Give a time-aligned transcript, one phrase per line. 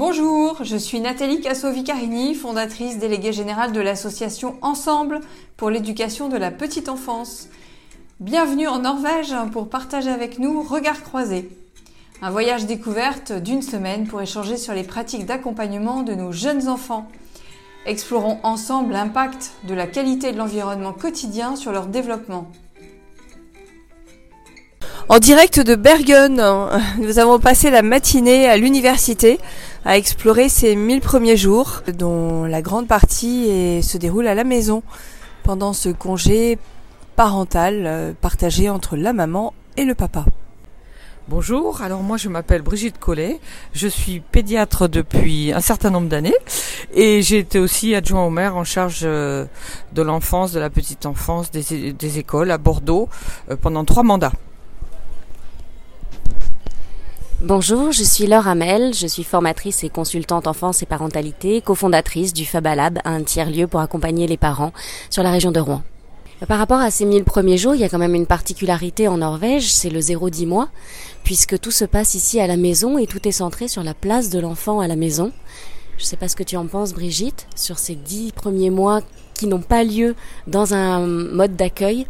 [0.00, 5.20] Bonjour, je suis Nathalie Cassovicarini, fondatrice déléguée générale de l'association Ensemble
[5.58, 7.48] pour l'éducation de la petite enfance.
[8.18, 11.50] Bienvenue en Norvège pour partager avec nous Regard croisé.
[12.22, 17.06] Un voyage découverte d'une semaine pour échanger sur les pratiques d'accompagnement de nos jeunes enfants.
[17.84, 22.50] Explorons ensemble l'impact de la qualité de l'environnement quotidien sur leur développement.
[25.10, 26.40] En direct de Bergen,
[27.00, 29.40] nous avons passé la matinée à l'université
[29.84, 33.46] à explorer ces 1000 premiers jours, dont la grande partie
[33.82, 34.82] se déroule à la maison
[35.42, 36.58] pendant ce congé
[37.16, 40.24] parental euh, partagé entre la maman et le papa.
[41.28, 43.38] Bonjour, alors moi je m'appelle Brigitte Collet,
[43.72, 46.34] je suis pédiatre depuis un certain nombre d'années
[46.94, 49.44] et j'ai été aussi adjoint au maire en charge euh,
[49.92, 53.08] de l'enfance, de la petite enfance, des, écoles à Bordeaux
[53.50, 54.32] euh, pendant trois mandats.
[57.42, 62.44] Bonjour, je suis Laure Hamel, je suis formatrice et consultante enfance et parentalité, cofondatrice du
[62.44, 64.74] Fabalab, un tiers-lieu pour accompagner les parents
[65.08, 65.82] sur la région de Rouen.
[66.46, 69.16] Par rapport à ces 1000 premiers jours, il y a quand même une particularité en
[69.16, 70.68] Norvège, c'est le 0-10 mois,
[71.24, 74.28] puisque tout se passe ici à la maison et tout est centré sur la place
[74.28, 75.32] de l'enfant à la maison.
[75.96, 79.00] Je ne sais pas ce que tu en penses, Brigitte, sur ces 10 premiers mois
[79.32, 80.14] qui n'ont pas lieu
[80.46, 82.06] dans un mode d'accueil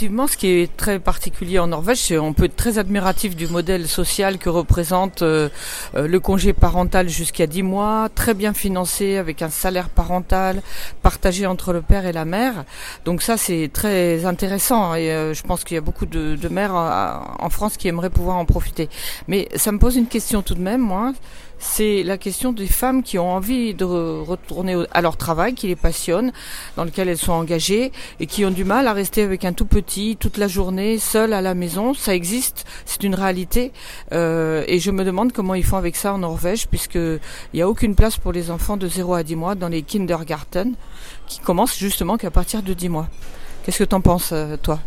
[0.00, 3.46] effectivement, ce qui est très particulier en Norvège, c'est on peut être très admiratif du
[3.48, 5.50] modèle social que représente euh,
[5.94, 10.62] euh, le congé parental jusqu'à 10 mois, très bien financé avec un salaire parental
[11.02, 12.64] partagé entre le père et la mère.
[13.04, 16.74] Donc ça, c'est très intéressant et euh, je pense qu'il y a beaucoup de, mères
[16.74, 18.88] en France qui aimeraient pouvoir en profiter.
[19.28, 21.12] Mais ça me pose une question tout de même, moi
[21.60, 25.76] c'est la question des femmes qui ont envie de retourner à leur travail, qui les
[25.76, 26.32] passionne,
[26.76, 29.66] dans lequel elles sont engagées et qui ont du mal à rester avec un tout
[29.66, 31.94] petit toute la journée, seul à la maison.
[31.94, 33.72] Ça existe, c'est une réalité.
[34.12, 37.20] Euh, et je me demande comment ils font avec ça en Norvège, puisqu'il
[37.54, 40.74] n'y a aucune place pour les enfants de 0 à 10 mois dans les kindergarten,
[41.26, 43.08] qui commencent justement qu'à partir de 10 mois.
[43.64, 44.78] Qu'est-ce que t'en penses, euh, toi?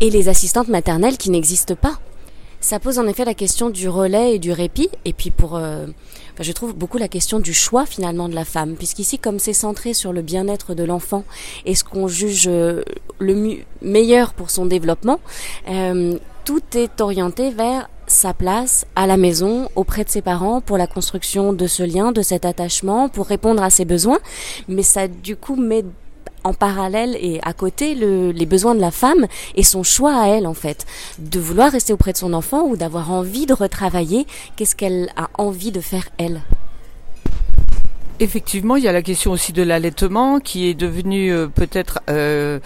[0.00, 1.98] Et les assistantes maternelles qui n'existent pas
[2.60, 5.86] ça pose en effet la question du relais et du répit, et puis pour, euh,
[6.40, 9.94] je trouve beaucoup la question du choix finalement de la femme, puisqu'ici comme c'est centré
[9.94, 11.24] sur le bien-être de l'enfant
[11.64, 12.82] et ce qu'on juge euh,
[13.18, 15.20] le meilleur pour son développement,
[15.68, 20.78] euh, tout est orienté vers sa place à la maison, auprès de ses parents, pour
[20.78, 24.20] la construction de ce lien, de cet attachement, pour répondre à ses besoins.
[24.68, 25.84] Mais ça, du coup, met
[26.44, 30.46] en parallèle et à côté les besoins de la femme et son choix à elle
[30.46, 30.86] en fait,
[31.18, 34.26] de vouloir rester auprès de son enfant ou d'avoir envie de retravailler,
[34.56, 36.42] qu'est-ce qu'elle a envie de faire elle?
[38.18, 42.60] Effectivement, il y a la question aussi de l'allaitement qui est devenu euh, peut-être euh,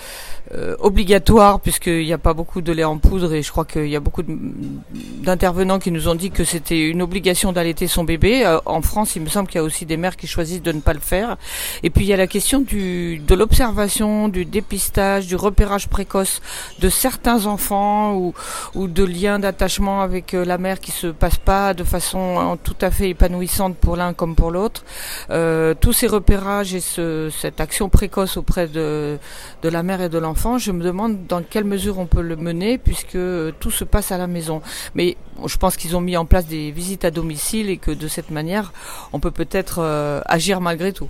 [0.53, 3.87] euh, obligatoire puisqu'il n'y a pas beaucoup de lait en poudre et je crois qu'il
[3.87, 8.45] y a beaucoup d'intervenants qui nous ont dit que c'était une obligation d'allaiter son bébé.
[8.45, 10.73] Euh, en France, il me semble qu'il y a aussi des mères qui choisissent de
[10.73, 11.37] ne pas le faire.
[11.85, 16.41] Et puis il y a la question du, de l'observation, du dépistage, du repérage précoce
[16.81, 18.35] de certains enfants ou,
[18.75, 22.77] ou de liens d'attachement avec euh, la mère qui se passent pas de façon tout
[22.81, 24.85] à fait épanouissante pour l'un comme pour l'autre.
[25.31, 29.17] Euh, tous ces repérages et ce, cette action précoce auprès de,
[29.63, 32.37] de la mère et de l'enfant je me demande dans quelle mesure on peut le
[32.37, 33.19] mener puisque
[33.61, 34.63] tout se passe à la maison.
[34.95, 38.09] Mais je pense qu'ils ont mis en place des visites à domicile et que de
[38.09, 38.73] cette manière,
[39.13, 41.09] on peut peut-être euh, agir malgré tout.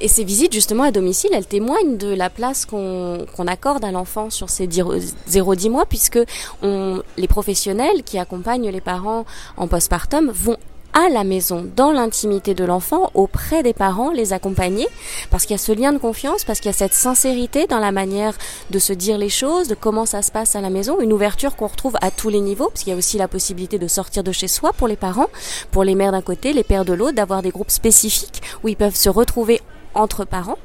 [0.00, 4.28] Et ces visites justement à domicile, elles témoignent de la place qu'on accorde à l'enfant
[4.28, 6.18] sur ces 0-10 mois, puisque
[6.62, 9.24] les professionnels qui accompagnent les parents
[9.56, 10.58] en postpartum vont
[10.94, 14.86] à la maison, dans l'intimité de l'enfant, auprès des parents, les accompagner,
[15.30, 17.80] parce qu'il y a ce lien de confiance, parce qu'il y a cette sincérité dans
[17.80, 18.34] la manière
[18.70, 21.56] de se dire les choses, de comment ça se passe à la maison, une ouverture
[21.56, 24.22] qu'on retrouve à tous les niveaux, parce qu'il y a aussi la possibilité de sortir
[24.22, 25.28] de chez soi pour les parents,
[25.72, 28.76] pour les mères d'un côté, les pères de l'autre, d'avoir des groupes spécifiques où ils
[28.76, 29.60] peuvent se retrouver
[29.94, 30.58] entre parents.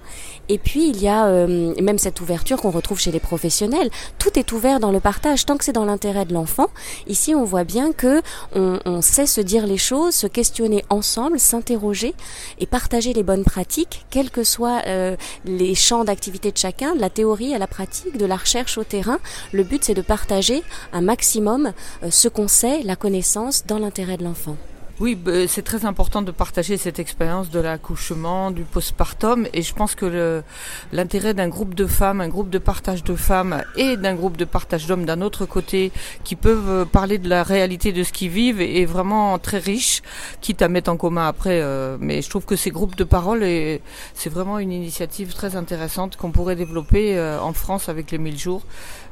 [0.50, 3.90] Et puis il y a euh, même cette ouverture qu'on retrouve chez les professionnels.
[4.18, 6.68] Tout est ouvert dans le partage tant que c'est dans l'intérêt de l'enfant.
[7.08, 8.22] Ici, on voit bien que
[8.56, 12.14] on, sait se dire les choses, se questionner ensemble, s'interroger
[12.60, 15.16] et partager les bonnes pratiques, quels que soient euh,
[15.46, 18.84] les champs d'activité de chacun, de la théorie à la pratique, de la recherche au
[18.84, 19.20] terrain.
[19.54, 21.72] Le but, c'est de partager un maximum
[22.04, 24.58] euh, ce qu'on sait, la connaissance, dans l'intérêt de l'enfant.
[25.00, 29.74] Oui, bah, c'est très important de partager cette expérience de l'accouchement, du postpartum, et je
[29.74, 30.44] pense que
[30.92, 34.44] l'intérêt d'un groupe de femmes, un groupe de partage de femmes et d'un groupe de
[34.44, 35.94] partage d'hommes d'un autre côté,
[36.26, 40.02] qui peuvent parler de la réalité de ce qu'ils vivent, est vraiment très riche,
[40.42, 41.62] quitte à mettre en commun après.
[41.62, 43.42] Euh, mais je trouve que ces groupes de parole,
[44.14, 48.38] c'est vraiment une initiative très intéressante qu'on pourrait développer euh, en France avec les 1000
[48.38, 48.64] jours.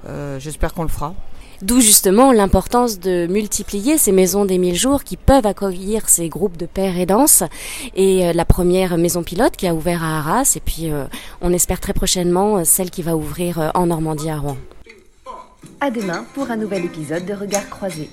[0.05, 1.13] Euh, j'espère qu'on le fera.
[1.61, 6.57] D'où justement l'importance de multiplier ces maisons des mille jours qui peuvent accueillir ces groupes
[6.57, 7.43] de pères danse
[7.95, 10.91] Et la première maison pilote qui a ouvert à Arras et puis
[11.41, 14.57] on espère très prochainement celle qui va ouvrir en Normandie à Rouen.
[15.79, 18.09] À demain pour un nouvel épisode de Regards croisés.